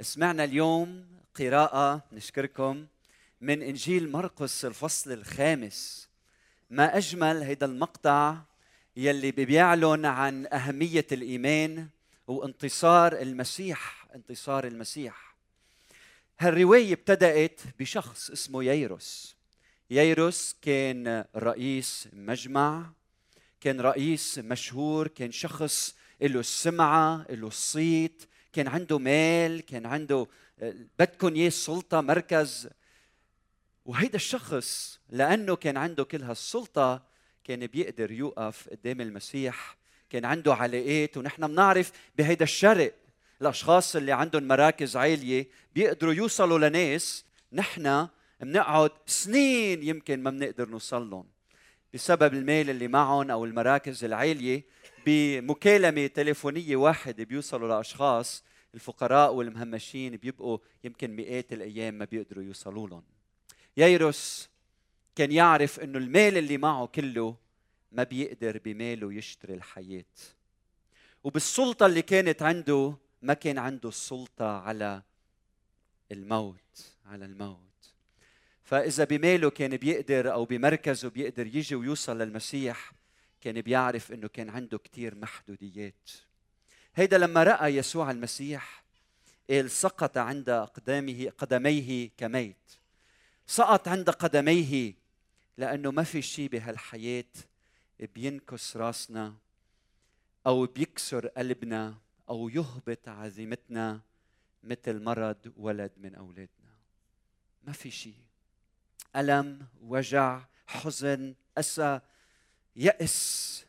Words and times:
سمعنا 0.00 0.44
اليوم 0.44 1.06
قراءة 1.38 2.02
نشكركم 2.12 2.86
من 3.40 3.62
إنجيل 3.62 4.10
مرقس 4.12 4.64
الفصل 4.64 5.12
الخامس. 5.12 6.08
ما 6.70 6.96
أجمل 6.96 7.42
هيدا 7.42 7.66
المقطع 7.66 8.36
يلي 8.96 9.30
بيعلن 9.30 10.04
عن 10.04 10.46
أهمية 10.46 11.06
الإيمان 11.12 11.88
وانتصار 12.26 13.12
المسيح 13.12 14.06
انتصار 14.14 14.66
المسيح. 14.66 15.36
هالرواية 16.40 16.92
ابتدأت 16.92 17.60
بشخص 17.78 18.30
اسمه 18.30 18.64
ييروس. 18.64 19.36
ييروس 19.90 20.56
كان 20.62 21.24
رئيس 21.36 22.08
مجمع 22.12 22.92
كان 23.60 23.80
رئيس 23.80 24.38
مشهور 24.38 25.08
كان 25.08 25.32
شخص 25.32 25.94
له 26.20 26.40
السمعة 26.40 27.26
له 27.30 27.46
الصيت 27.46 28.24
كان 28.52 28.68
عنده 28.68 28.98
مال 28.98 29.60
كان 29.60 29.86
عنده 29.86 30.26
بدكم 30.98 31.34
اياه 31.34 31.46
السلطة 31.46 32.00
مركز. 32.00 32.68
وهيدا 33.84 34.16
الشخص 34.16 35.00
لأنه 35.08 35.56
كان 35.56 35.76
عنده 35.76 36.04
كل 36.04 36.22
هالسلطة 36.22 37.02
كان 37.44 37.66
بيقدر 37.66 38.10
يوقف 38.10 38.68
قدام 38.68 39.00
المسيح 39.00 39.76
كان 40.10 40.24
عنده 40.24 40.54
علاقات 40.54 41.16
ونحن 41.16 41.46
بنعرف 41.46 41.92
بهيدا 42.18 42.44
الشرق 42.44 42.94
الأشخاص 43.40 43.96
اللي 43.96 44.12
عندهم 44.12 44.48
مراكز 44.48 44.96
عالية 44.96 45.48
بيقدروا 45.74 46.12
يوصلوا 46.12 46.68
لناس 46.68 47.24
نحن 47.52 48.08
بنقعد 48.40 48.90
سنين 49.06 49.82
يمكن 49.82 50.22
ما 50.22 50.30
بنقدر 50.30 50.68
نوصل 50.68 51.10
لهم. 51.10 51.26
بسبب 51.94 52.34
المال 52.34 52.70
اللي 52.70 52.88
معهم 52.88 53.30
أو 53.30 53.44
المراكز 53.44 54.04
العالية 54.04 54.64
بمكالمة 55.06 56.06
تليفونية 56.06 56.76
واحدة 56.76 57.24
بيوصلوا 57.24 57.68
لأشخاص 57.68 58.44
الفقراء 58.74 59.34
والمهمشين 59.34 60.16
بيبقوا 60.16 60.58
يمكن 60.84 61.16
مئات 61.16 61.52
الأيام 61.52 61.94
ما 61.94 62.04
بيقدروا 62.04 62.44
يوصلوا 62.44 62.88
لهم. 62.88 63.02
ييروس 63.76 64.48
كان 65.16 65.32
يعرف 65.32 65.80
إنه 65.80 65.98
المال 65.98 66.38
اللي 66.38 66.58
معه 66.58 66.86
كله 66.86 67.36
ما 67.92 68.02
بيقدر 68.02 68.58
بماله 68.64 69.12
يشتري 69.12 69.54
الحياة. 69.54 70.04
وبالسلطة 71.24 71.86
اللي 71.86 72.02
كانت 72.02 72.42
عنده 72.42 72.94
ما 73.22 73.34
كان 73.34 73.58
عنده 73.58 73.88
السلطة 73.88 74.58
على 74.58 75.02
الموت 76.12 76.96
على 77.06 77.24
الموت. 77.24 77.67
فإذا 78.68 79.04
بماله 79.04 79.50
كان 79.50 79.76
بيقدر 79.76 80.32
أو 80.32 80.44
بمركزه 80.44 81.10
بيقدر 81.10 81.46
يجي 81.46 81.74
ويوصل 81.74 82.18
للمسيح 82.18 82.92
كان 83.40 83.60
بيعرف 83.60 84.12
إنه 84.12 84.28
كان 84.28 84.50
عنده 84.50 84.78
كثير 84.78 85.14
محدوديات. 85.14 86.10
هيدا 86.94 87.18
لما 87.18 87.42
رأى 87.42 87.76
يسوع 87.76 88.10
المسيح 88.10 88.84
قال 89.50 89.70
سقط 89.70 90.18
عند 90.18 90.48
اقدامه 90.48 91.32
قدميه 91.38 92.10
كميت. 92.16 92.70
سقط 93.46 93.88
عند 93.88 94.10
قدميه 94.10 94.94
لأنه 95.56 95.90
ما 95.90 96.02
في 96.02 96.22
شيء 96.22 96.48
بهالحياة 96.48 97.32
بينكس 98.14 98.76
راسنا 98.76 99.34
أو 100.46 100.66
بيكسر 100.66 101.26
قلبنا 101.26 101.98
أو 102.28 102.48
يهبط 102.48 103.08
عزيمتنا 103.08 104.00
مثل 104.62 105.02
مرض 105.02 105.52
ولد 105.56 105.92
من 105.96 106.14
أولادنا. 106.14 106.74
ما 107.62 107.72
في 107.72 107.90
شيء 107.90 108.27
ألم 109.16 109.66
وجع 109.80 110.40
حزن 110.66 111.34
أسى 111.58 112.00
يأس 112.76 113.64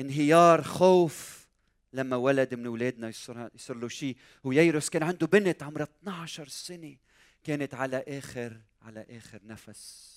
انهيار 0.00 0.62
خوف 0.62 1.46
لما 1.92 2.16
ولد 2.16 2.54
من 2.54 2.66
اولادنا 2.66 3.08
يصير 3.08 3.50
يصير 3.54 3.76
له 3.76 3.88
شيء 3.88 4.16
وييروس 4.44 4.90
كان 4.90 5.02
عنده 5.02 5.26
بنت 5.26 5.62
عمرها 5.62 5.88
12 6.02 6.48
سنة 6.48 6.96
كانت 7.44 7.74
على 7.74 8.04
آخر 8.08 8.56
على 8.82 9.06
آخر 9.10 9.40
نفس. 9.44 10.12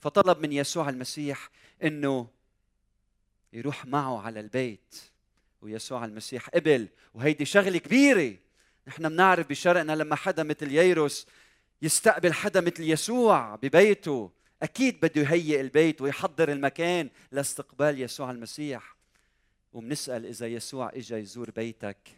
فطلب 0.00 0.38
من 0.38 0.52
يسوع 0.52 0.88
المسيح 0.88 1.50
إنه 1.82 2.30
يروح 3.52 3.86
معه 3.86 4.20
على 4.20 4.40
البيت 4.40 4.94
ويسوع 5.62 6.04
المسيح 6.04 6.48
قبل 6.48 6.88
وهيدي 7.14 7.44
شغلة 7.44 7.78
كبيرة. 7.78 8.36
نحن 8.88 9.08
بنعرف 9.08 9.48
بشرقنا 9.48 9.92
لما 9.92 10.16
حدا 10.16 10.42
مثل 10.42 10.72
ييروس 10.72 11.26
يستقبل 11.82 12.32
حدا 12.32 12.60
مثل 12.60 12.82
يسوع 12.82 13.54
ببيته. 13.56 14.30
أكيد 14.62 15.00
بده 15.00 15.20
يهيئ 15.22 15.60
البيت 15.60 16.00
ويحضر 16.00 16.52
المكان 16.52 17.10
لاستقبال 17.32 18.00
يسوع 18.00 18.30
المسيح. 18.30 18.96
وبنسال 19.72 20.26
إذا 20.26 20.46
يسوع 20.46 20.88
اجى 20.94 21.14
يزور 21.14 21.50
بيتك 21.50 22.08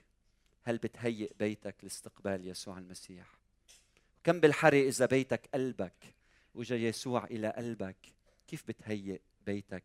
هل 0.63 0.79
بتهيئ 0.79 1.33
بيتك 1.39 1.75
لاستقبال 1.83 2.49
يسوع 2.49 2.79
المسيح؟ 2.79 3.27
كم 4.25 4.41
بالحري 4.41 4.89
إذا 4.89 5.07
بيتك 5.07 5.49
قلبك 5.55 6.15
وجا 6.55 6.77
يسوع 6.77 7.25
إلى 7.25 7.49
قلبك 7.49 7.97
كيف 8.49 8.65
بتهيئ 8.69 9.21
بيتك؟ 9.47 9.85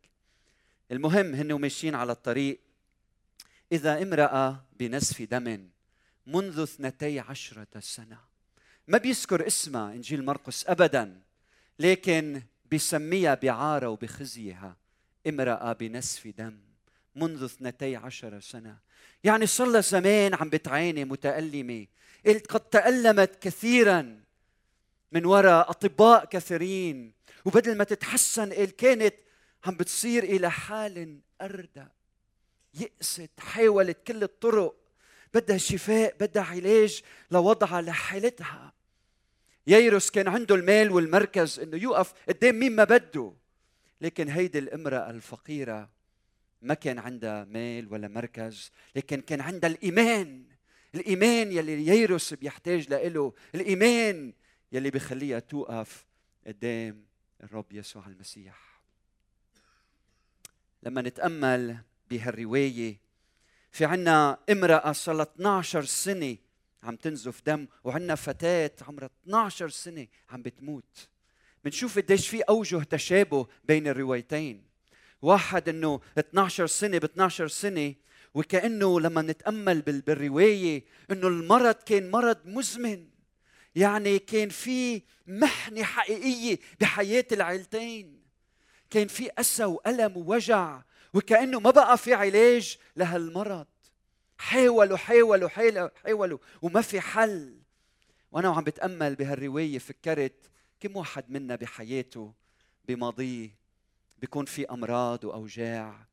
المهم 0.92 1.36
هن 1.36 1.53
ماشيين 1.53 1.96
على 1.96 2.12
الطريق. 2.12 2.59
إذا 3.72 4.02
امرأة 4.02 4.66
بنزف 4.80 5.22
دم 5.22 5.69
منذ 6.28 6.59
اثنتي 6.59 7.19
عشرة 7.19 7.80
سنة 7.80 8.19
ما 8.88 8.97
بيذكر 8.97 9.47
اسمها 9.47 9.94
إنجيل 9.94 10.25
مرقس 10.25 10.68
أبدا 10.68 11.22
لكن 11.79 12.41
بيسميها 12.66 13.35
بعارة 13.35 13.88
وبخزيها 13.88 14.78
امرأة 15.28 15.73
بنسف 15.73 16.28
دم 16.28 16.59
منذ 17.16 17.44
اثنتي 17.44 17.95
عشر 17.95 18.40
سنة. 18.40 18.78
يعني 19.24 19.45
صار 19.45 19.68
لها 19.68 19.81
زمان 19.81 20.34
عم 20.34 20.50
بتعاني 20.50 21.03
قلت 22.25 22.47
قد 22.47 22.59
تألمت 22.59 23.35
كثيرا 23.41 24.24
من 25.12 25.25
وراء 25.25 25.69
أطباء 25.69 26.25
كثيرين 26.25 27.13
وبدل 27.45 27.78
ما 27.78 27.84
تتحسن 27.84 28.53
قل 28.53 28.66
كانت 28.66 29.16
عم 29.66 29.75
بتصير 29.75 30.24
إلى 30.24 30.51
حال 30.51 31.19
أردى 31.41 31.85
يأست 32.74 33.31
حاولت 33.40 34.07
كل 34.07 34.24
الطرق 34.24 34.75
بدها 35.34 35.57
شفاء 35.57 36.16
بدها 36.19 36.44
علاج 36.44 37.01
لوضعها 37.31 37.81
لحالتها. 37.81 38.74
ييروس 39.68 40.09
كان 40.09 40.28
عنده 40.28 40.56
المال 40.56 40.92
والمركز 40.92 41.59
إنه 41.59 41.78
يوقف 41.78 42.14
قدام 42.30 42.59
مين 42.59 42.76
ما 42.76 42.84
بده. 42.84 43.34
لكن 44.02 44.30
هيدي 44.30 44.59
الامرأة 44.59 45.09
الفقيرة 45.09 45.90
ما 46.62 46.74
كان 46.74 47.00
عندها 47.00 47.44
مال 47.44 47.94
ولا 47.94 48.08
مركز 48.08 48.72
لكن 48.96 49.22
كان 49.22 49.42
عندها 49.42 49.70
الإيمان. 49.70 50.46
الإيمان 50.96 51.52
يلي 51.52 51.88
ييروس 51.88 52.34
بيحتاج 52.34 52.90
له 52.90 53.34
الإيمان 53.56 54.34
يلي 54.72 54.90
بخليها 54.90 55.40
توقف 55.40 56.06
قدام 56.48 57.06
الرب 57.44 57.74
يسوع 57.74 58.08
المسيح. 58.08 58.81
لما 60.84 61.02
نتأمل 61.02 61.78
بهالرواية 62.09 63.00
في 63.72 63.86
عنا 63.86 64.38
امرأة 64.50 64.92
صار 64.92 65.22
12 65.22 65.84
سنة 65.84 66.38
عم 66.85 66.96
تنزف 66.96 67.41
دم 67.46 67.68
وعندنا 67.84 68.16
فتاة 68.16 68.72
عمرها 68.81 69.09
12 69.23 69.69
سنة 69.69 70.07
عم 70.29 70.41
بتموت. 70.41 71.09
بنشوف 71.63 71.97
قديش 71.97 72.28
في 72.28 72.41
أوجه 72.41 72.84
تشابه 72.84 73.47
بين 73.63 73.88
الروايتين. 73.88 74.63
واحد 75.22 75.69
إنه 75.69 76.00
12 76.19 76.68
سنة 76.68 76.97
ب 76.97 77.03
12 77.03 77.47
سنة 77.47 77.94
وكأنه 78.34 79.00
لما 79.00 79.22
نتأمل 79.22 79.81
بالرواية 79.81 80.84
إنه 81.12 81.28
المرض 81.28 81.75
كان 81.75 82.12
مرض 82.12 82.38
مزمن. 82.45 83.07
يعني 83.75 84.19
كان 84.19 84.50
في 84.50 85.01
محنة 85.28 85.84
حقيقية 85.84 86.59
بحياة 86.81 87.25
العيلتين. 87.31 88.22
كان 88.90 89.07
في 89.07 89.29
أسى 89.38 89.66
وألم 89.66 90.18
ووجع 90.18 90.81
وكأنه 91.13 91.60
ما 91.60 91.71
بقى 91.71 91.98
في 91.98 92.13
علاج 92.13 92.77
لهالمرض. 92.95 93.68
حاولوا 94.38 94.98
حاولوا 94.98 95.50
حاولوا 95.50 95.90
حاولوا 96.04 96.38
وما 96.62 96.82
في 96.82 97.02
حل. 97.02 97.60
وأنا 98.32 98.50
وعم 98.50 98.64
بتأمل 98.64 99.16
بهالرواية 99.16 99.80
فكرت 99.80 100.52
كم 100.80 100.96
واحد 100.98 101.30
منا 101.30 101.56
بحياته 101.56 102.34
بماضيه 102.88 103.50
بيكون 104.18 104.46
في 104.46 104.70
أمراض 104.70 105.24
وأوجاع 105.24 106.06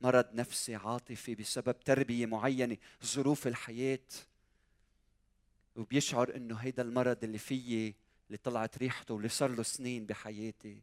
مرض 0.00 0.34
نفسي 0.34 0.74
عاطفي 0.74 1.34
بسبب 1.34 1.80
تربية 1.80 2.26
معينة 2.26 2.76
ظروف 3.04 3.46
الحياة. 3.46 3.98
وبيشعر 5.76 6.36
إنه 6.36 6.56
هيدا 6.56 6.82
المرض 6.82 7.24
اللي 7.24 7.38
فيي 7.38 7.94
اللي 8.26 8.38
طلعت 8.38 8.78
ريحته 8.78 9.14
واللي 9.14 9.28
صار 9.28 9.50
له 9.50 9.62
سنين 9.62 10.06
بحياتي 10.06 10.82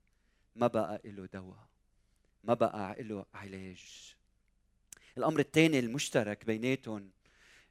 ما 0.56 0.68
بقى 0.68 1.02
له 1.06 1.26
دواء 1.34 1.68
ما 2.44 2.54
بقى 2.54 3.04
له 3.04 3.26
علاج. 3.34 4.16
الأمر 5.18 5.40
الثاني 5.40 5.80
المشترك 5.80 6.46
بيناتهم 6.46 7.10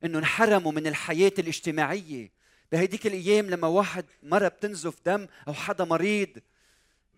انه 0.04 0.18
انحرموا 0.18 0.72
من 0.72 0.86
الحياة 0.86 1.32
الاجتماعية. 1.38 2.32
بهديك 2.72 3.06
الأيام 3.06 3.50
لما 3.50 3.68
واحد 3.68 4.04
مرة 4.22 4.48
بتنزف 4.48 4.94
دم 5.06 5.26
أو 5.48 5.54
حدا 5.54 5.84
مريض 5.84 6.28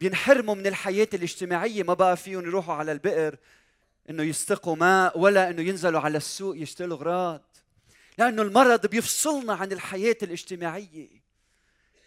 بينحرموا 0.00 0.54
من 0.54 0.66
الحياة 0.66 1.08
الاجتماعية 1.14 1.82
ما 1.82 1.94
بقى 1.94 2.16
فيهم 2.16 2.44
يروحوا 2.44 2.74
على 2.74 2.92
البئر 2.92 3.36
إنه 4.10 4.22
يستقوا 4.22 4.76
ماء 4.76 5.18
ولا 5.18 5.50
إنه 5.50 5.62
ينزلوا 5.62 6.00
على 6.00 6.18
السوق 6.18 6.56
يشتروا 6.56 6.96
أغراض. 6.96 7.56
لأنه 8.18 8.42
المرض 8.42 8.86
بيفصلنا 8.86 9.54
عن 9.54 9.72
الحياة 9.72 10.16
الاجتماعية. 10.22 11.08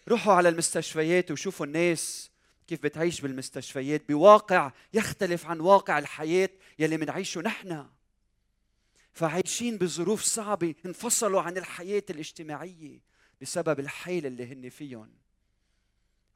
روحوا 0.08 0.32
على 0.34 0.48
المستشفيات 0.48 1.30
وشوفوا 1.30 1.66
الناس 1.66 2.30
كيف 2.66 2.82
بتعيش 2.82 3.20
بالمستشفيات. 3.20 4.08
بواقع 4.08 4.72
يختلف 4.94 5.46
عن 5.46 5.60
واقع 5.60 5.98
الحياة 5.98 6.50
يلي 6.78 6.96
منعيشه 6.96 7.40
نحن. 7.40 7.86
فعايشين 9.16 9.78
بظروف 9.78 10.22
صعبة 10.22 10.74
انفصلوا 10.86 11.40
عن 11.42 11.56
الحياة 11.56 12.02
الاجتماعية 12.10 13.00
بسبب 13.42 13.80
الحيل 13.80 14.26
اللي 14.26 14.52
هن 14.52 14.68
فيهم. 14.68 15.10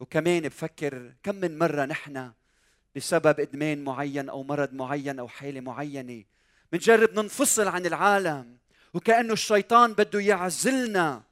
وكمان 0.00 0.42
بفكر 0.42 1.14
كم 1.22 1.34
من 1.34 1.58
مرة 1.58 1.84
نحن 1.84 2.32
بسبب 2.96 3.40
إدمان 3.40 3.84
معين 3.84 4.28
أو 4.28 4.42
مرض 4.42 4.72
معين 4.72 5.18
أو 5.18 5.28
حالة 5.28 5.60
معينة 5.60 6.24
بنجرب 6.72 7.18
ننفصل 7.18 7.68
عن 7.68 7.86
العالم 7.86 8.58
وكأنه 8.94 9.32
الشيطان 9.32 9.92
بده 9.92 10.20
يعزلنا 10.20 11.22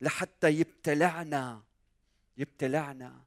لحتى 0.00 0.48
يبتلعنا 0.48 1.62
يبتلعنا. 2.36 3.24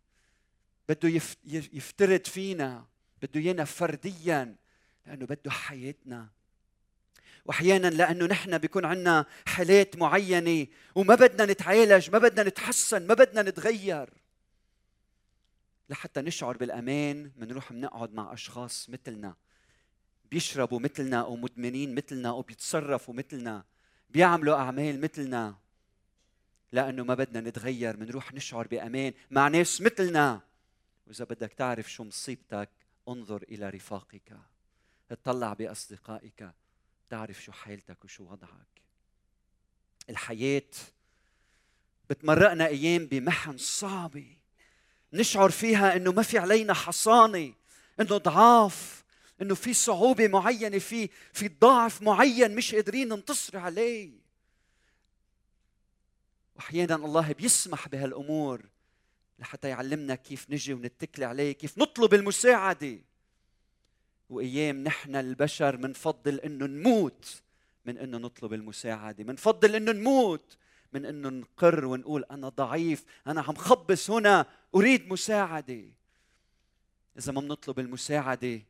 بده 0.89 1.09
يفترد 1.51 2.27
فينا 2.27 2.85
بده 3.21 3.41
ايانا 3.41 3.65
فرديا 3.65 4.55
لأنه 5.05 5.25
بده 5.25 5.51
حياتنا. 5.51 6.36
وأحيانا 7.47 7.87
لأنه 7.87 8.25
نحن 8.25 8.57
بيكون 8.57 8.85
عندنا 8.85 9.25
حالات 9.45 9.97
معينة 9.97 10.67
وما 10.95 11.15
بدنا 11.15 11.45
نتعالج 11.45 12.09
ما 12.09 12.17
بدنا 12.17 12.43
نتحسن 12.49 13.07
ما 13.07 13.13
بدنا 13.13 13.41
نتغير. 13.41 14.09
لحتى 15.89 16.21
نشعر 16.21 16.57
بالأمان 16.57 17.31
بنروح 17.35 17.73
بنقعد 17.73 18.13
مع 18.13 18.33
أشخاص 18.33 18.89
مثلنا. 18.89 19.35
بيشربوا 20.31 20.79
مثلنا 20.79 21.21
أو 21.21 21.35
مدمنين 21.35 21.95
مثلنا 21.95 22.29
أو 22.29 22.41
بيتصرفوا 22.41 23.13
مثلنا 23.13 23.63
بيعملوا 24.09 24.55
أعمال 24.55 25.01
مثلنا. 25.01 25.55
لأنه 26.71 27.03
ما 27.03 27.13
بدنا 27.13 27.49
نتغير 27.49 27.95
بنروح 27.95 28.33
نشعر 28.33 28.67
بأمان 28.67 29.13
مع 29.31 29.47
ناس 29.47 29.81
مثلنا. 29.81 30.41
وإذا 31.07 31.25
بدك 31.25 31.53
تعرف 31.53 31.91
شو 31.91 32.03
مصيبتك 32.03 32.69
انظر 33.07 33.43
إلى 33.43 33.69
رفاقك. 33.69 34.37
اطلع 35.11 35.53
بأصدقائك. 35.53 36.49
تعرف 37.09 37.43
شو 37.43 37.51
حالتك 37.51 38.05
وشو 38.05 38.23
وضعك. 38.23 38.81
الحياة 40.09 40.69
بتمرقنا 42.09 42.67
أيام 42.67 43.05
بمحن 43.05 43.57
صعبة. 43.57 44.37
نشعر 45.13 45.49
فيها 45.49 45.95
إنه 45.95 46.11
ما 46.11 46.23
في 46.23 46.37
علينا 46.37 46.73
حصانة 46.73 47.53
إنه 47.99 48.17
ضعاف 48.17 49.03
إنه 49.41 49.55
في 49.55 49.73
صعوبة 49.73 50.27
معينة 50.27 50.79
في 50.79 51.09
في 51.33 51.47
ضعف 51.47 52.01
معين 52.01 52.55
مش 52.55 52.75
قادرين 52.75 53.09
ننتصر 53.09 53.57
عليه. 53.57 54.11
واحيانا 56.55 56.95
الله 56.95 57.31
بيسمح 57.31 57.87
بهالأمور 57.87 58.65
لحتى 59.39 59.69
يعلمنا 59.69 60.15
كيف 60.15 60.49
نجي 60.49 60.73
ونتكل 60.73 61.23
عليه 61.23 61.51
كيف 61.51 61.77
نطلب 61.77 62.13
المساعدة. 62.13 62.99
وأيام 64.29 64.83
نحن 64.83 65.15
البشر 65.15 65.77
منفضل 65.77 66.39
إنه 66.39 66.65
نموت 66.65 67.41
من 67.85 67.97
إنه 67.97 68.17
نطلب 68.17 68.53
المساعدة 68.53 69.23
منفضل 69.23 69.75
إنه 69.75 69.91
نموت 69.91 70.57
من 70.93 71.05
إنه 71.05 71.29
نقر 71.29 71.85
ونقول 71.85 72.25
أنا 72.31 72.49
ضعيف 72.49 73.05
أنا 73.27 73.41
عم 73.41 73.55
خبص 73.55 74.09
هنا 74.09 74.45
أريد 74.75 75.07
مساعدة. 75.07 75.83
إذا 77.17 77.31
ما 77.31 77.41
بنطلب 77.41 77.79
المساعدة 77.79 78.61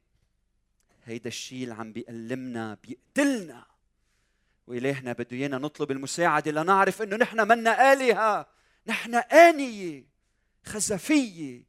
هيدا 1.05 1.27
الشيء 1.27 1.63
اللي 1.63 1.73
عم 1.73 1.93
بيألمنا 1.93 2.77
بيقتلنا. 2.83 3.65
وإلهنا 4.67 5.13
بده 5.13 5.27
إيانا 5.31 5.57
نطلب 5.57 5.91
المساعدة 5.91 6.51
لنعرف 6.51 7.01
إنه 7.01 7.15
نحن 7.15 7.47
منا 7.47 7.93
آلهة 7.93 8.47
نحن 8.87 9.15
آنية 9.15 10.03
خزفية. 10.65 11.63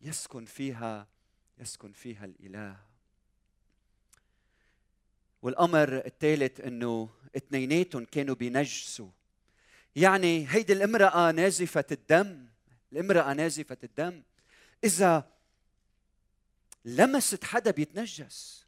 يسكن 0.00 0.44
فيها 0.44 1.06
يسكن 1.58 1.92
فيها 1.92 2.24
الإله. 2.24 2.89
والأمر 5.42 6.06
الثالث 6.06 6.60
إنه 6.60 7.10
اثنيناتهم 7.36 8.04
كانوا 8.04 8.34
بينجسوا. 8.34 9.10
يعني 9.96 10.46
هيدي 10.48 10.72
الامرأة 10.72 11.30
نازفة 11.30 11.84
الدم 11.92 12.46
الامرأة 12.92 13.32
نازفة 13.32 13.78
الدم. 13.84 14.22
إذا 14.84 15.30
لمست 16.84 17.44
حدا 17.44 17.70
بيتنجس. 17.70 18.66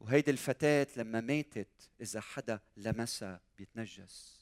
وهيدي 0.00 0.30
الفتاة 0.30 0.86
لما 0.96 1.20
ماتت 1.20 1.68
إذا 2.00 2.20
حدا 2.20 2.60
لمسها 2.76 3.40
بيتنجس. 3.58 4.40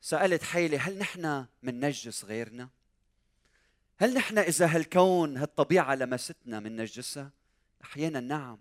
سألت 0.00 0.42
حالي 0.42 0.78
هل 0.78 0.98
نحن 0.98 1.46
مننجس 1.62 2.24
غيرنا؟ 2.24 2.68
هل 3.98 4.14
نحن 4.14 4.38
إذا 4.38 4.66
هالكون 4.66 5.36
هالطبيعة 5.36 5.94
لمستنا 5.94 6.60
مننجسها؟ 6.60 7.30
أحيانا 7.84 8.20
نعم. 8.20 8.58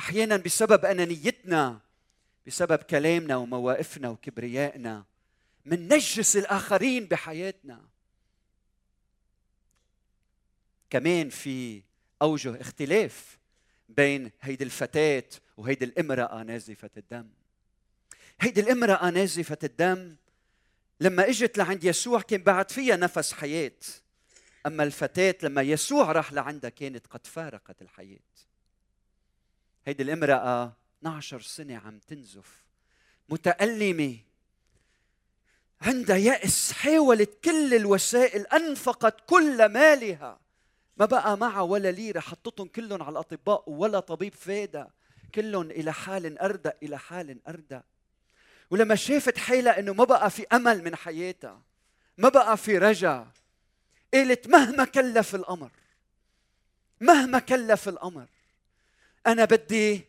أحيانا 0.00 0.36
بسبب 0.36 0.84
أنانيتنا 0.84 1.80
بسبب 2.46 2.78
كلامنا 2.78 3.36
ومواقفنا 3.36 4.08
وكبريائنا 4.08 5.04
مننجس 5.64 6.36
الآخرين 6.36 7.06
بحياتنا. 7.06 7.88
كمان 10.90 11.28
في 11.28 11.82
أوجه 12.22 12.60
اختلاف 12.60 13.38
بين 13.88 14.30
هيدي 14.40 14.64
الفتاة 14.64 15.24
وهيدي 15.56 15.84
الامرأة 15.84 16.42
نازفة 16.42 16.90
الدم. 16.96 17.28
هيدي 18.40 18.60
الامرأة 18.60 19.10
نازفة 19.10 19.58
الدم 19.64 20.16
لما 21.00 21.28
إجت 21.28 21.58
لعند 21.58 21.84
يسوع 21.84 22.20
كان 22.20 22.42
بعد 22.42 22.70
فيها 22.70 22.96
نفس 22.96 23.32
حياة. 23.32 23.80
أما 24.66 24.82
الفتاة 24.82 25.34
لما 25.42 25.62
يسوع 25.62 26.12
راح 26.12 26.32
لعندها 26.32 26.70
كانت 26.70 27.06
قد 27.06 27.26
فارقت 27.26 27.82
الحياة. 27.82 28.49
هيدي 29.86 30.02
الامرأة 30.02 30.72
12 31.00 31.40
سنة 31.40 31.76
عم 31.78 31.98
تنزف 31.98 32.64
متألمة 33.28 34.16
عندها 35.80 36.16
يأس 36.16 36.72
حاولت 36.72 37.44
كل 37.44 37.74
الوسائل 37.74 38.46
أنفقت 38.46 39.16
كل 39.26 39.66
مالها 39.68 40.40
ما 40.96 41.04
بقى 41.06 41.36
معها 41.36 41.60
ولا 41.60 41.90
ليرة 41.90 42.20
حطتهم 42.20 42.68
كلهم 42.68 43.02
على 43.02 43.12
الأطباء 43.12 43.70
ولا 43.70 44.00
طبيب 44.00 44.34
فادا 44.34 44.90
كلهم 45.34 45.70
إلى 45.70 45.92
حال 45.92 46.38
أردأ 46.38 46.72
إلى 46.82 46.98
حال 46.98 47.38
أردأ 47.48 47.82
ولما 48.70 48.94
شافت 48.94 49.38
حالها 49.38 49.78
إنه 49.78 49.92
ما 49.92 50.04
بقى 50.04 50.30
في 50.30 50.46
أمل 50.52 50.84
من 50.84 50.96
حياتها 50.96 51.62
ما 52.18 52.28
بقى 52.28 52.56
في 52.56 52.78
رجا 52.78 53.26
قالت 54.14 54.48
مهما 54.48 54.84
كلف 54.84 55.34
الأمر 55.34 55.70
مهما 57.00 57.38
كلف 57.38 57.88
الأمر 57.88 58.26
أنا 59.26 59.44
بدي 59.44 60.04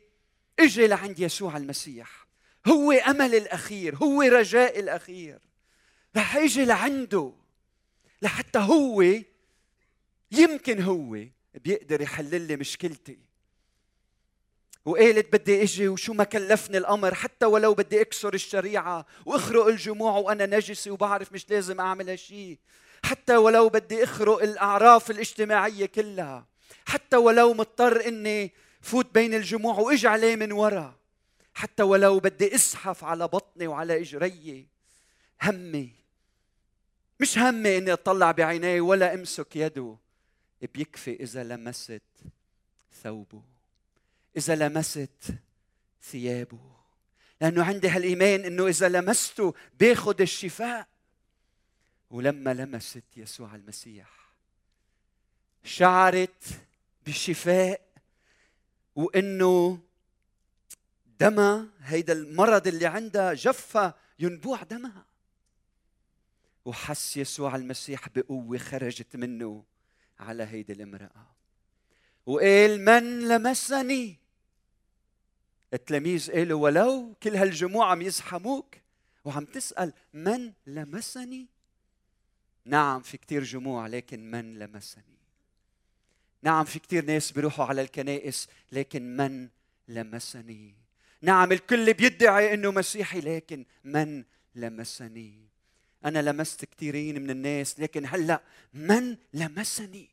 أجي 0.60 0.88
لعند 0.88 1.20
يسوع 1.20 1.58
المسيح. 1.58 2.27
هو 2.68 2.91
أمل 2.91 3.36
الأخير 3.36 3.96
هو 3.96 4.22
رجاء 4.22 4.80
الأخير. 4.80 5.39
رح 6.18 6.36
أجي 6.36 6.65
لعنده 6.65 7.34
لحتى 8.22 8.60
هو 8.60 9.06
يمكن 10.32 10.82
هو 10.82 11.18
بيقدر 11.53 12.01
يحل 12.01 12.41
لي 12.41 12.56
مشكلتي. 12.56 13.18
وقالت 14.86 15.34
بدي 15.34 15.63
أجي 15.63 15.88
وشو 15.88 16.13
ما 16.13 16.24
كلفني 16.24 16.77
الأمر 16.77 17.13
حتى 17.13 17.46
ولو 17.46 17.74
بدي 17.74 18.01
أكسر 18.01 18.34
الشريعة 18.34 19.06
وأخرق 19.25 19.65
الجموع 19.65 20.18
وأنا 20.18 20.46
نجسه 20.46 20.91
وبعرف 20.91 21.34
مش 21.34 21.50
لازم 21.50 21.80
أعمل 21.80 22.10
هالشيء 22.10 22.58
حتى 23.03 23.36
ولو 23.36 23.70
بدي 23.70 24.03
أخرق 24.03 24.44
الأعراف 24.44 25.12
الاجتماعية 25.12 25.86
كلها. 25.86 26.48
حتى 26.86 27.18
ولو 27.18 27.53
مضطر 27.53 28.08
إني 28.08 28.53
فوت 28.81 29.13
بين 29.13 29.33
الجموع 29.33 29.79
واجي 29.79 30.07
عليه 30.07 30.35
من 30.35 30.51
ورا. 30.51 31.00
حتى 31.53 31.83
ولو 31.83 32.19
بدي 32.19 32.55
اسحف 32.55 33.03
على 33.03 33.27
بطني 33.27 33.67
وعلى 33.67 34.01
اجري. 34.01 34.67
همي. 35.41 35.91
مش 37.19 37.38
همي 37.38 37.77
إني 37.77 37.93
أطلع 37.93 38.31
بعيني 38.31 38.79
ولا 38.79 39.13
أمسك 39.13 39.55
يده. 39.55 39.97
بيكفي 40.73 41.13
إذا 41.13 41.43
لمست 41.43 42.01
ثوبه. 43.03 43.43
إذا 44.38 44.55
لمست 44.55 45.33
ثيابه. 46.03 46.71
لأنه 47.41 47.63
عندي 47.63 47.89
هالإيمان 47.89 48.45
إنه 48.45 48.67
إذا 48.67 48.89
لمسته 48.89 49.53
باخذ 49.79 50.21
الشفاء. 50.21 50.88
ولما 52.11 52.53
لمست 52.53 53.03
يسوع 53.17 53.55
المسيح 53.55 54.09
شعرت 55.63 56.43
بالشفاء 57.05 57.81
وإنه 58.95 59.79
دمها 61.19 61.67
هيدا 61.79 62.13
المرض 62.13 62.67
اللي 62.67 62.86
عندها 62.86 63.33
جفة 63.33 63.93
ينبوع 64.19 64.63
دمها 64.63 65.05
وحس 66.65 67.17
يسوع 67.17 67.55
المسيح 67.55 68.10
بقوة 68.10 68.57
خرجت 68.57 69.15
منه 69.15 69.63
على 70.19 70.43
هيدي 70.43 70.74
الامرأة 70.74 71.27
وقال 72.25 72.86
من 72.86 73.27
لمسني؟ 73.27 74.17
التلاميذ 75.74 76.31
قالوا 76.31 76.62
ولو 76.62 77.15
كل 77.24 77.36
هالجموع 77.36 77.91
عم 77.91 78.01
يزحموك 78.01 78.75
وعم 79.25 79.45
تسأل 79.45 79.93
من 80.13 80.53
لمسني؟ 80.67 81.48
نعم 82.65 83.01
في 83.01 83.17
كتير 83.17 83.43
جموع 83.43 83.88
لكن 83.88 84.31
من 84.31 84.60
لمسني؟ 84.60 85.20
نعم 86.43 86.65
في 86.65 86.79
كتير 86.79 87.05
ناس 87.05 87.31
بيروحوا 87.31 87.65
على 87.65 87.81
الكنائس 87.81 88.48
لكن 88.71 89.17
من 89.17 89.50
لمسني؟ 89.88 90.75
نعم 91.21 91.51
الكل 91.51 91.93
بيدعي 91.93 92.53
إنه 92.53 92.71
مسيحي 92.71 93.21
لكن 93.21 93.65
من 93.83 94.24
لمسني؟ 94.55 95.51
أنا 96.05 96.21
لمست 96.21 96.65
كثيرين 96.65 97.21
من 97.21 97.29
الناس 97.29 97.79
لكن 97.79 98.05
هلأ 98.05 98.41
من 98.74 99.17
لمسني؟ 99.33 100.10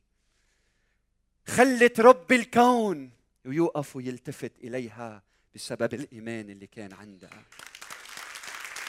خلت 1.47 2.01
رب 2.01 2.33
الكون 2.33 3.11
ويوقف 3.45 3.97
ويلتفت 3.97 4.53
إليها 4.65 5.23
بسبب 5.55 5.95
الإيمان 5.95 6.51
اللي 6.51 6.67
كان 6.67 6.93
عندها. 6.93 7.43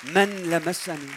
من 0.03 0.29
لمسني؟ 0.29 1.11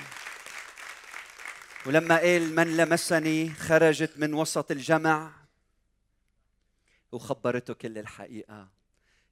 ولما 1.87 2.19
قال 2.19 2.55
من 2.55 2.77
لمسني 2.77 3.51
خرجت 3.51 4.13
من 4.17 4.35
وسط 4.35 4.71
الجمع. 4.71 5.42
وخبرته 7.13 7.75
كل 7.75 7.99
الحقيقة. 7.99 8.69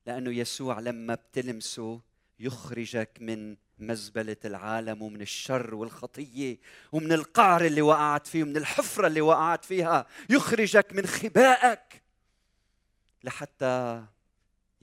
لأنه 0.07 0.31
يسوع 0.31 0.81
لما 0.81 1.15
بتلمسه 1.15 2.01
يخرجك 2.39 3.19
من 3.21 3.57
مزبلة 3.79 4.37
العالم 4.45 5.03
ومن 5.03 5.23
الشر 5.23 5.75
والخطية 5.75 6.59
ومن 6.93 7.13
القعر 7.13 7.65
اللي 7.65 7.83
وقعت 7.83 8.27
فيه 8.27 8.43
ومن 8.43 8.57
الحفرة 8.57 9.07
اللي 9.07 9.21
وقعت 9.21 9.65
فيها. 9.65 10.07
يخرجك 10.31 10.93
من 10.93 11.07
خبائك 11.07 12.03
لحتى 13.25 14.07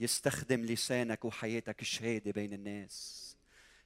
يستخدم 0.00 0.64
لسانك 0.64 1.24
وحياتك 1.24 1.84
شهاده 1.84 2.30
بين 2.30 2.52
الناس. 2.52 3.24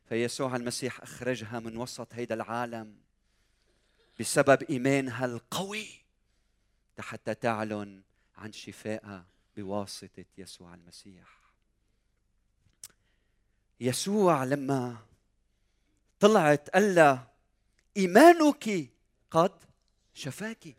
فيسوع 0.09 0.57
المسيح 0.57 1.02
أخرجها 1.02 1.61
من 1.61 1.76
وسط 1.76 2.14
هيدا 2.14 2.35
العالم 2.35 2.97
بسبب 4.21 4.62
إيمانها 4.62 5.25
القوي. 5.25 6.02
حتى 6.99 7.35
تعلن 7.35 8.02
عن 8.37 8.53
شفائها 8.53 9.27
بواسطة 9.57 10.25
يسوع 10.39 10.75
المسيح. 10.75 11.43
يسوع 13.81 14.45
لما 14.45 14.97
طلعت 16.21 16.71
قال 16.71 16.95
لها 16.95 17.33
إيمانك 17.97 18.91
قد 19.31 19.53
شفاك. 20.15 20.77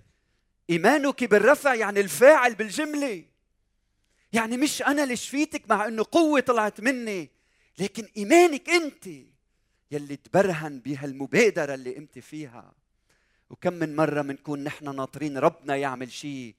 إيمانك 0.70 1.24
بالرفع 1.24 1.76
يعني 1.76 2.00
الفاعل 2.00 2.56
بالجملة. 2.56 3.26
يعني 4.34 4.58
مش 4.58 4.82
أنا 4.82 5.04
اللي 5.04 5.16
شفيتك 5.16 5.70
مع 5.70 5.88
إنه 5.88 6.06
قوة 6.12 6.40
طلعت 6.40 6.82
مني 6.82 7.30
لكن 7.80 8.08
إيمانك 8.18 8.70
أنت 8.70 9.08
يلي 9.92 10.16
تبرهن 10.16 10.80
بهالمبادره 10.80 11.74
اللي 11.74 11.96
قمت 11.96 12.20
فيها. 12.20 12.74
وكم 13.50 13.74
من 13.74 13.96
مرة 13.96 14.22
بنكون 14.22 14.64
نحن 14.64 14.96
ناطرين 14.96 15.38
ربنا 15.38 15.76
يعمل 15.76 16.12
شيء 16.12 16.56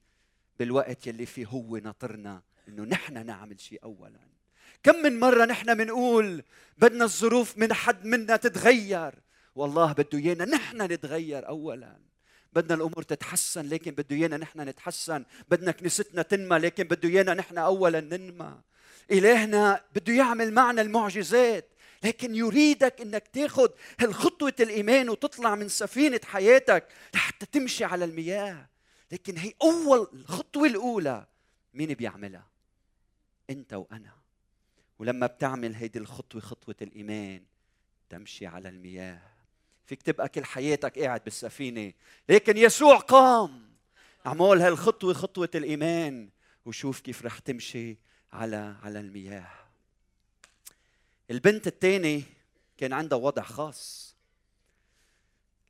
بالوقت 0.59 1.07
يلي 1.07 1.25
فيه 1.25 1.45
هو 1.45 1.77
ناطرنا 1.77 2.41
إنه 2.67 2.83
نحن 2.83 3.25
نعمل 3.25 3.59
شيء 3.59 3.79
اولا. 3.83 4.19
كم 4.83 4.95
من 4.95 5.19
مرة 5.19 5.45
نحن 5.45 5.75
بنقول 5.75 6.43
بدنا 6.77 7.03
الظروف 7.03 7.57
من 7.57 7.73
حد 7.73 8.05
منا 8.05 8.35
تتغير. 8.35 9.13
والله 9.55 9.93
بده 9.93 10.19
إيانا 10.19 10.45
نحن 10.45 10.81
نتغير 10.81 11.47
اولا. 11.47 11.99
بدنا 12.53 12.75
الأمور 12.75 13.03
تتحسن 13.03 13.69
لكن 13.69 13.91
بده 13.91 14.15
إيانا 14.15 14.37
نحن 14.37 14.61
نتحسن. 14.61 15.25
بدنا 15.49 15.71
كنيستنا 15.71 16.21
تنمى 16.21 16.57
لكن 16.57 16.83
بده 16.83 17.09
إيانا 17.09 17.33
نحن 17.33 17.57
اولا 17.57 18.01
ننمى. 18.01 18.61
إلهنا 19.11 19.81
بده 19.95 20.13
يعمل 20.13 20.53
معنا 20.53 20.81
المعجزات 20.81 21.69
لكن 22.03 22.35
يريدك 22.35 23.01
إنك 23.01 23.27
تاخذ 23.27 23.69
هالخطوة 23.99 24.53
الإيمان 24.59 25.09
وتطلع 25.09 25.55
من 25.55 25.69
سفينة 25.69 26.19
حياتك 26.25 26.87
لحتى 27.13 27.45
تمشي 27.45 27.83
على 27.83 28.05
المياه. 28.05 28.67
لكن 29.15 29.37
هي 29.37 29.53
أول 29.61 30.09
الخطوه 30.13 30.67
الأولى. 30.67 31.27
مين 31.73 31.93
بيعملها؟ 31.93 32.47
أنت 33.49 33.73
وأنا. 33.73 34.11
ولما 34.99 35.27
بتعمل 35.27 35.75
هيدي 35.75 35.99
الخطوة 35.99 36.41
خطوة 36.41 36.75
الإيمان 36.81 37.43
تمشي 38.09 38.47
على 38.47 38.69
المياه. 38.69 39.21
فيك 39.85 40.01
تبقى 40.01 40.29
كل 40.29 40.45
حياتك 40.45 40.99
قاعد 40.99 41.23
بالسفينة. 41.23 41.93
لكن 42.29 42.57
يسوع 42.57 42.97
قام. 42.97 43.69
اعمل 44.25 44.61
هالخطوة 44.61 45.13
خطوة 45.13 45.49
الإيمان. 45.55 46.29
وشوف 46.65 46.99
كيف 46.99 47.25
رح 47.25 47.39
تمشي 47.39 47.97
على 48.33 48.75
على 48.83 48.99
المياه. 48.99 49.51
البنت 51.31 51.67
الثانية 51.67 52.21
كان 52.77 52.93
عندها 52.93 53.17
وضع 53.17 53.43
خاص. 53.43 54.15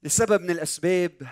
لسبب 0.03 0.41
من 0.41 0.51
الأسباب 0.51 1.27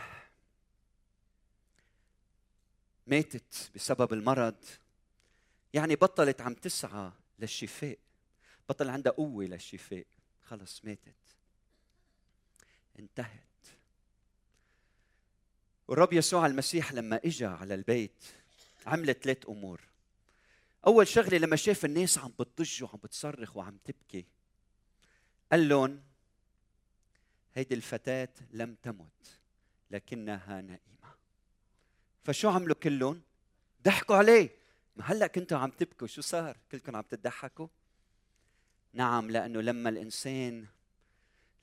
ماتت 3.07 3.71
بسبب 3.75 4.13
المرض 4.13 4.65
يعني 5.73 5.95
بطلت 5.95 6.41
عم 6.41 6.53
تسعى 6.53 7.11
للشفاء 7.39 7.97
بطل 8.69 8.89
عندها 8.89 9.11
قوة 9.11 9.45
للشفاء 9.45 10.05
خلص 10.43 10.85
ماتت. 10.85 11.15
انتهت. 12.99 13.39
والرب 15.87 16.13
يسوع 16.13 16.45
المسيح 16.45 16.93
لما 16.93 17.19
اجى 17.25 17.45
على 17.45 17.73
البيت 17.73 18.25
عملت 18.85 19.23
ثلاث 19.23 19.49
أمور. 19.49 19.81
أول 20.87 21.07
شغلة 21.07 21.37
لما 21.37 21.55
شاف 21.55 21.85
الناس 21.85 22.17
عم 22.17 22.33
بتضج 22.39 22.83
وعم 22.83 22.99
بتصرخ 23.03 23.57
وعم 23.57 23.77
تبكي 23.83 24.25
قال 25.51 25.69
لهم 25.69 26.03
هيدي 27.55 27.75
الفتاة 27.75 28.29
لم 28.51 28.75
تمت 28.75 29.39
لكنها 29.91 30.61
نائمة. 30.61 30.92
فشو 32.23 32.49
عملوا 32.49 32.75
كلهم؟ 32.75 33.21
ضحكوا 33.83 34.15
عليه 34.15 34.49
ما 34.95 35.03
هلأ 35.07 35.27
كنتوا 35.27 35.57
عم 35.57 35.69
تبكوا 35.69 36.07
شو 36.07 36.21
صار؟ 36.21 36.57
كلكم 36.71 36.95
عم 36.95 37.01
تضحكوا؟ 37.01 37.67
نعم 38.93 39.31
لأنه 39.31 39.61
لما 39.61 39.89
الإنسان 39.89 40.65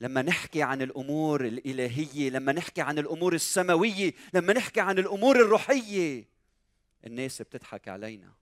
لما 0.01 0.21
نحكي 0.21 0.63
عن 0.63 0.81
الأمور 0.81 1.45
الإلهية 1.45 2.29
لما 2.29 2.51
نحكي 2.51 2.81
عن 2.81 2.99
الأمور 2.99 3.33
السماوية 3.33 4.13
لما 4.33 4.53
نحكي 4.53 4.81
عن 4.81 4.99
الأمور 4.99 5.35
الروحية 5.35 6.25
الناس 7.05 7.41
بتضحك 7.41 7.87
علينا 7.87 8.33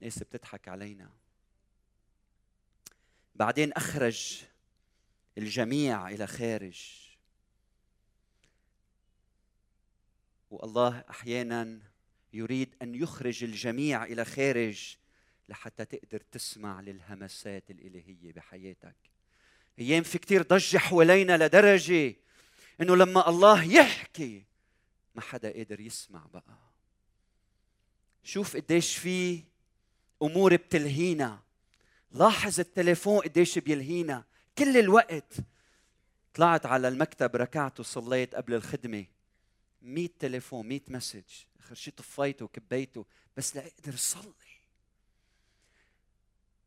ناس 0.00 0.18
بتضحك 0.18 0.68
علينا 0.68 1.10
بعدين 3.34 3.72
أخرج 3.72 4.42
الجميع 5.38 6.08
إلى 6.08 6.26
خارج 6.26 7.01
والله 10.52 11.04
أحيانا 11.10 11.78
يريد 12.32 12.74
أن 12.82 12.94
يخرج 12.94 13.44
الجميع 13.44 14.04
إلى 14.04 14.24
خارج 14.24 14.96
لحتى 15.48 15.84
تقدر 15.84 16.20
تسمع 16.32 16.80
للهمسات 16.80 17.70
الإلهية 17.70 18.32
بحياتك. 18.32 18.96
أيام 19.78 20.02
في 20.02 20.18
كثير 20.18 20.42
ضجة 20.42 20.78
حوالينا 20.78 21.44
لدرجة 21.46 22.14
إنه 22.80 22.96
لما 22.96 23.28
الله 23.28 23.64
يحكي 23.64 24.44
ما 25.14 25.20
حدا 25.20 25.52
قادر 25.52 25.80
يسمع 25.80 26.26
بقى. 26.32 26.58
شوف 28.22 28.56
قديش 28.56 28.96
في 28.96 29.42
أمور 30.22 30.56
بتلهينا. 30.56 31.42
لاحظ 32.10 32.60
التليفون 32.60 33.18
قديش 33.20 33.58
بيلهينا. 33.58 34.24
كل 34.58 34.76
الوقت 34.76 35.34
طلعت 36.34 36.66
على 36.66 36.88
المكتب 36.88 37.36
ركعت 37.36 37.80
وصليت 37.80 38.34
قبل 38.34 38.54
الخدمة. 38.54 39.04
100 39.82 40.08
تليفون 40.18 40.68
100 40.68 40.80
مسج. 40.88 41.22
اخر 41.60 41.74
شيء 41.74 41.94
طفيته 41.94 42.44
وكبيته 42.44 43.06
بس 43.36 43.56
لاقدر 43.56 43.96
صلي 43.96 44.32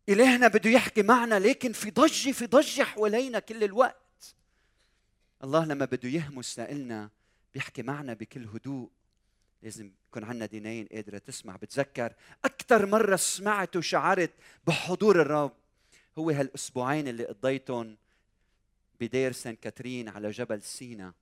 إلهنا 0.09 0.47
بده 0.47 0.69
يحكي 0.69 1.03
معنا 1.03 1.39
لكن 1.39 1.71
في 1.71 1.91
ضجة 1.91 2.31
في 2.31 2.45
ضجة 2.45 2.83
حوالينا 2.83 3.39
كل 3.39 3.63
الوقت. 3.63 4.35
الله 5.43 5.65
لما 5.65 5.85
بده 5.85 6.09
يهمس 6.09 6.59
لنا 6.59 7.09
بيحكي 7.53 7.83
معنا 7.83 8.13
بكل 8.13 8.45
هدوء. 8.45 8.89
لازم 9.61 9.91
يكون 10.09 10.23
عندنا 10.23 10.45
دينين 10.45 10.87
قادرة 10.87 11.17
تسمع. 11.17 11.55
بتذكر 11.55 12.13
أكثر 12.45 12.85
مرة 12.85 13.15
سمعت 13.15 13.75
وشعرت 13.75 14.31
بحضور 14.67 15.21
الرب. 15.21 15.53
هو 16.17 16.29
هالأسبوعين 16.29 17.07
اللي 17.07 17.25
قضيتهم 17.25 17.97
بدير 18.99 19.31
سان 19.31 19.55
كاترين 19.55 20.09
على 20.09 20.31
جبل 20.31 20.61
سينا. 20.61 21.13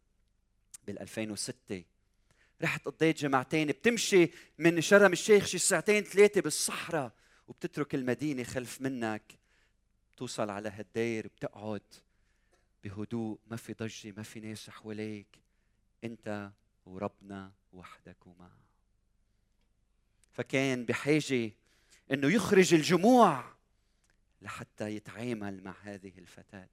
بال 0.88 1.00
2006 1.00 1.84
رحت 2.62 2.86
قضيت 2.86 3.18
جمعتين 3.18 3.68
بتمشي 3.68 4.32
من 4.58 4.82
شرم 4.82 5.12
الشيخ 5.12 5.46
شي 5.46 5.58
ساعتين 5.58 6.04
ثلاثة 6.04 6.42
بالصحراء 6.42 7.12
وبتترك 7.48 7.96
المدينة 7.96 8.44
خلف 8.44 8.82
منك. 8.82 9.38
بتوصل 10.12 10.50
على 10.50 10.70
هالدير 10.70 11.28
بتقعد 11.28 11.82
بهدوء 12.84 13.40
ما 13.48 13.58
في 13.58 13.74
ضجة 13.74 14.14
ما 14.18 14.24
في 14.24 14.40
ناس 14.40 14.70
حواليك. 14.70 15.28
انت 16.04 16.52
وربنا 16.86 17.52
وحدكما 17.74 18.52
فكان 20.32 20.86
بحاجة 20.86 21.52
إنه 22.12 22.32
يخرج 22.32 22.74
الجموع 22.74 23.54
لحتى 24.42 24.96
يتعامل 24.96 25.64
مع 25.64 25.76
هذه 25.82 26.12
الفتاة. 26.18 26.70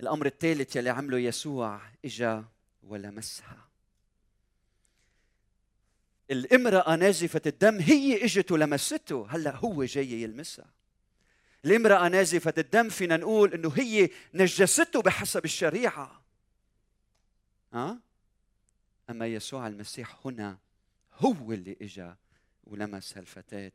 الأمر 0.00 0.26
الثالث 0.26 0.76
يلي 0.76 0.90
عمله 0.90 1.18
يسوع 1.18 1.80
إجا 2.04 2.44
ولمسها 2.82 3.68
الامرأة 6.30 6.96
نازفة 6.96 7.42
الدم 7.46 7.80
هي 7.80 8.24
إجت 8.24 8.52
ولمسته 8.52 9.26
هلأ 9.30 9.56
هو 9.56 9.84
جاي 9.84 10.22
يلمسها. 10.22 10.66
الامرأة 11.64 12.08
نازفة 12.08 12.54
الدم 12.58 12.88
فينا 12.88 13.16
نقول 13.16 13.54
إنه 13.54 13.72
هي 13.76 14.10
نجسته 14.34 15.02
بحسب 15.02 15.44
الشريعة. 15.44 16.22
ها؟ 17.72 17.98
أما 19.10 19.26
يسوع 19.26 19.66
المسيح 19.66 20.16
هنا 20.24 20.58
هو 21.14 21.52
اللي 21.52 21.76
إجا 21.82 22.16
ولمس 22.64 23.16
هالفتاة. 23.16 23.72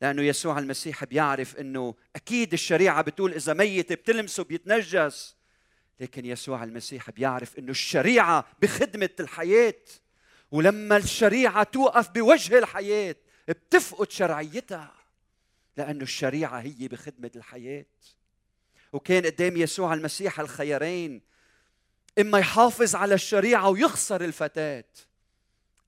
لأنه 0.00 0.22
يسوع 0.22 0.58
المسيح 0.58 1.04
بيعرف 1.04 1.56
إنه 1.56 1.94
أكيد 2.16 2.52
الشريعة 2.52 3.02
بتقول 3.02 3.32
إذا 3.32 3.52
ميت 3.52 3.92
بتلمسه 3.92 4.44
بيتنجس. 4.44 5.36
لكن 6.00 6.24
يسوع 6.24 6.64
المسيح 6.64 7.10
بيعرف 7.10 7.58
إنه 7.58 7.70
الشريعة 7.70 8.46
بخدمة 8.62 9.10
الحياة. 9.20 9.82
ولما 10.50 10.96
الشريعة 10.96 11.62
توقف 11.62 12.10
بوجه 12.10 12.58
الحياة 12.58 13.16
بتفقد 13.48 14.10
شرعيتها. 14.10 14.94
لأنه 15.76 16.02
الشريعة 16.02 16.58
هي 16.60 16.88
بخدمة 16.88 17.30
الحياة. 17.36 17.86
وكان 18.92 19.26
قدام 19.26 19.56
يسوع 19.56 19.94
المسيح 19.94 20.40
الخيارين. 20.40 21.22
إما 22.18 22.38
يحافظ 22.38 22.94
على 22.96 23.14
الشريعة 23.14 23.68
ويخسر 23.68 24.24
الفتاة 24.24 24.84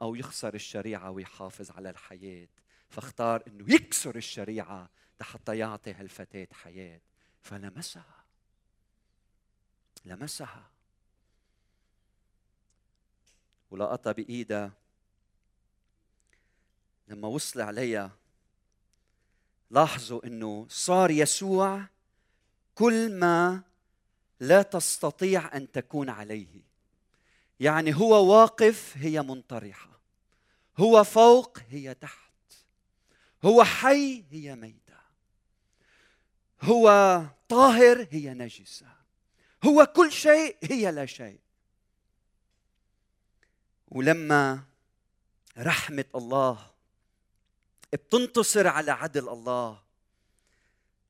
أو 0.02 0.14
يخسر 0.14 0.54
الشريعة 0.54 1.10
ويحافظ 1.10 1.70
على 1.70 1.90
الحياة. 1.90 2.48
فاختار 2.88 3.42
إنه 3.46 3.74
يكسر 3.74 4.16
الشريعة 4.16 4.90
لحتى 5.20 5.58
يعطي 5.58 5.92
هالفتاة 5.92 6.48
حياة. 6.52 7.00
فلمسها. 7.40 8.24
لمسها. 10.04 10.70
ولقطها 13.70 14.12
بايدها 14.12 14.72
لما 17.08 17.28
وصل 17.28 17.60
عليها 17.60 18.10
لاحظوا 19.70 20.26
إنه 20.26 20.66
صار 20.70 21.10
يسوع 21.10 21.86
كل 22.74 23.18
ما 23.18 23.62
لا 24.40 24.62
تستطيع 24.62 25.56
أن 25.56 25.72
تكون 25.72 26.08
عليه. 26.08 26.62
يعني 27.60 27.94
هو 27.94 28.32
واقف 28.32 28.94
هي 28.96 29.22
منطرحة. 29.22 30.00
هو 30.78 31.04
فوق 31.04 31.58
هي 31.68 31.94
تحت. 31.94 32.27
هو 33.44 33.64
حي 33.64 34.24
هي 34.30 34.56
ميتة. 34.56 34.98
هو 36.62 37.24
طاهر 37.48 38.08
هي 38.10 38.34
نجسة. 38.34 38.86
هو 39.64 39.86
كل 39.86 40.12
شيء 40.12 40.56
هي 40.62 40.92
لا 40.92 41.06
شيء. 41.06 41.40
ولما 43.88 44.64
رحمة 45.58 46.04
الله 46.14 46.70
بتنتصر 47.92 48.66
على 48.66 48.90
عدل 48.90 49.28
الله 49.28 49.82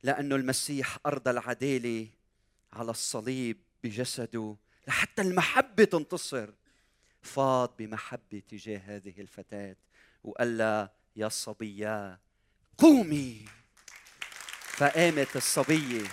لأنه 0.03 0.37
المسيح 0.37 0.99
ارضى 1.07 1.31
العداله 1.31 2.09
على 2.73 2.91
الصليب 2.91 3.61
بجسده 3.85 4.57
لحتى 4.89 5.23
المحبة 5.23 5.85
تنتصر. 5.85 6.51
فاض 7.23 7.77
بمحبة 7.79 8.43
تجاه 8.49 8.79
هذه 8.79 9.21
الفتاة 9.21 9.77
وقال 10.25 10.59
لها 10.59 10.98
يا 11.19 11.29
صبية. 11.29 12.21
قومي. 12.79 13.49
فقامت 14.67 15.37
الصبية. 15.37 16.09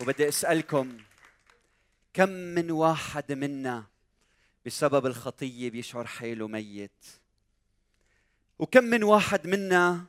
وبدي 0.00 0.28
أسألكم 0.28 0.98
كم 2.14 2.28
من 2.28 2.70
واحد 2.70 3.32
منا 3.32 3.84
بسبب 4.66 5.06
الخطية 5.06 5.70
بيشعر 5.70 6.06
حاله 6.06 6.48
ميت؟ 6.48 7.06
وكم 8.58 8.84
من 8.84 9.02
واحد 9.02 9.46
منا 9.46 10.04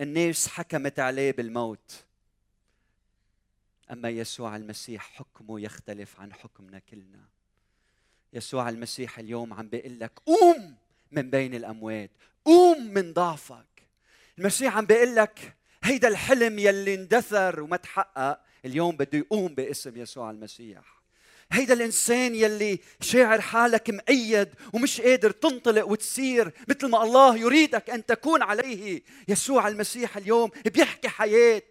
الناس 0.00 0.48
حكمت 0.48 0.98
عليه 0.98 1.30
بالموت؟ 1.30 2.04
أما 3.90 4.08
يسوع 4.08 4.56
المسيح 4.56 5.02
حكمه 5.02 5.60
يختلف 5.60 6.20
عن 6.20 6.32
حكمنا 6.32 6.78
كلنا. 6.78 7.39
يسوع 8.32 8.68
المسيح 8.68 9.18
اليوم 9.18 9.52
عم 9.52 9.68
بيقول 9.68 10.00
لك 10.00 10.12
قوم 10.26 10.74
من 11.12 11.30
بين 11.30 11.54
الأموات 11.54 12.10
قوم 12.44 12.94
من 12.94 13.12
ضعفك. 13.12 13.66
المسيح 14.38 14.76
عم 14.76 14.86
بيقول 14.86 15.16
لك 15.16 15.54
هيدا 15.84 16.08
الحلم 16.08 16.58
يلي 16.58 16.94
اندثر 16.94 17.60
وما 17.60 17.76
تحقق 17.76 18.40
اليوم 18.64 18.96
بده 18.96 19.18
يقوم 19.18 19.54
باسم 19.54 19.96
يسوع 19.96 20.30
المسيح. 20.30 21.00
هيدا 21.52 21.74
الإنسان 21.74 22.34
يلي 22.34 22.78
شاعر 23.00 23.40
حالك 23.40 23.90
مقيد 23.90 24.48
ومش 24.72 25.00
قادر 25.00 25.30
تنطلق 25.30 25.88
وتسير 25.88 26.52
مثل 26.68 26.88
ما 26.88 27.02
الله 27.02 27.36
يريدك 27.36 27.90
أن 27.90 28.06
تكون 28.06 28.42
عليه. 28.42 29.02
يسوع 29.28 29.68
المسيح 29.68 30.16
اليوم 30.16 30.50
بيحكي 30.74 31.08
حياة. 31.08 31.62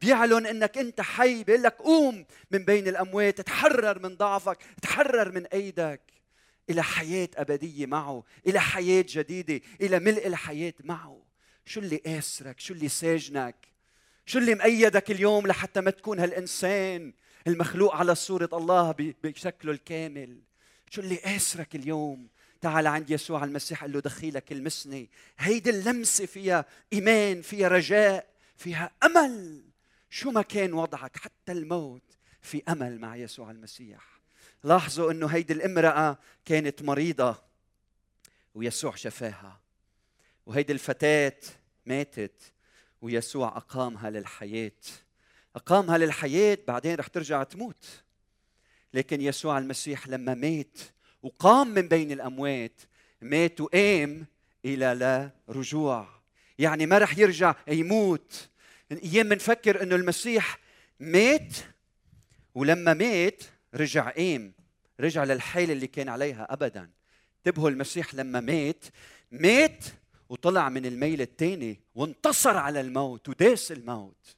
بيعلن 0.00 0.46
إنك 0.46 0.78
أنت 0.78 1.00
حي 1.00 1.44
بيقول 1.44 1.62
لك 1.62 1.74
قوم 1.74 2.26
من 2.50 2.64
بين 2.64 2.88
الأموات 2.88 3.40
تحرر 3.40 3.98
من 3.98 4.16
ضعفك 4.16 4.58
تحرر 4.82 5.32
من 5.32 5.46
أيدك 5.46 6.00
إلى 6.70 6.82
حياة 6.82 7.28
أبدية 7.36 7.86
معه 7.86 8.24
إلى 8.46 8.60
حياة 8.60 9.04
جديدة 9.08 9.60
إلى 9.80 9.98
ملء 9.98 10.26
الحياة 10.26 10.74
معه. 10.84 11.22
شو 11.64 11.80
اللي 11.80 11.96
قاسرك؟ 11.96 12.60
شو 12.60 12.74
اللي 12.74 12.88
ساجنك؟ 12.88 13.56
شو 14.26 14.38
اللي 14.38 14.54
مأيدك 14.54 15.10
اليوم 15.10 15.46
لحتى 15.46 15.80
ما 15.80 15.90
تكون 15.90 16.20
هالإنسان 16.20 17.12
المخلوق 17.46 17.94
على 17.94 18.14
صورة 18.14 18.48
الله 18.52 18.94
بشكله 19.24 19.72
الكامل؟ 19.72 20.38
شو 20.90 21.00
اللي 21.00 21.16
قاسرك 21.16 21.74
اليوم؟ 21.74 22.28
تعال 22.60 22.86
عند 22.86 23.10
يسوع 23.10 23.44
المسيح 23.44 23.80
قال 23.80 23.92
له 23.92 24.00
دخيلك 24.00 24.52
المسني 24.52 25.10
هيدي 25.38 25.70
اللمسة 25.70 26.26
فيها 26.26 26.64
إيمان 26.92 27.42
فيها 27.42 27.68
رجاء 27.68 28.26
فيها 28.56 28.90
أمل. 29.04 29.69
شو 30.10 30.30
ما 30.30 30.42
كان 30.42 30.72
وضعك 30.72 31.16
حتى 31.16 31.52
الموت 31.52 32.02
في 32.42 32.62
أمل 32.68 33.00
مع 33.00 33.16
يسوع 33.16 33.50
المسيح. 33.50 34.20
لاحظوا 34.64 35.12
إنه 35.12 35.26
هيدي 35.26 35.52
الامرأة 35.52 36.18
كانت 36.44 36.82
مريضة 36.82 37.42
ويسوع 38.54 38.94
شفاها. 38.94 39.60
وهيدي 40.46 40.72
الفتاة 40.72 41.40
ماتت 41.86 42.52
ويسوع 43.02 43.56
أقامها 43.56 44.10
للحياة. 44.10 44.72
أقامها 45.56 45.98
للحياة 45.98 46.58
بعدين 46.68 46.94
رح 46.94 47.06
ترجع 47.06 47.42
تموت. 47.42 48.02
لكن 48.94 49.20
يسوع 49.20 49.58
المسيح 49.58 50.08
لما 50.08 50.34
مات 50.34 50.78
وقام 51.22 51.68
من 51.68 51.88
بين 51.88 52.12
الأموات 52.12 52.80
مات 53.20 53.60
وقام 53.60 54.26
إلى 54.64 54.94
لا 54.94 55.30
رجوع 55.48 56.08
يعني 56.58 56.86
ما 56.86 56.98
رح 56.98 57.18
يرجع 57.18 57.54
يموت. 57.68 58.49
أيام 58.98 59.28
بنفكر 59.28 59.82
إنه 59.82 59.96
المسيح 59.96 60.58
مات 61.00 61.54
ولما 62.54 62.94
مات 62.94 63.42
رجع 63.74 64.10
قام 64.10 64.52
رجع 65.00 65.24
للحاله 65.24 65.72
اللي 65.72 65.86
كان 65.86 66.08
عليها 66.08 66.52
ابدا. 66.52 66.90
انتبهوا 67.38 67.70
المسيح 67.70 68.14
لما 68.14 68.40
مات 68.40 68.84
مات 69.30 69.84
وطلع 70.28 70.68
من 70.68 70.86
الميل 70.86 71.20
الثاني 71.20 71.80
وانتصر 71.94 72.56
على 72.56 72.80
الموت 72.80 73.28
وداس 73.28 73.72
الموت. 73.72 74.36